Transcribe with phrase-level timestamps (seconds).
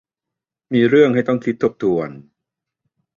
[0.73, 2.09] มีเรื่องให้ต้องคิดทบทวน